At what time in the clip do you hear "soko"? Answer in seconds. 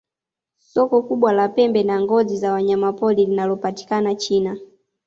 0.57-1.01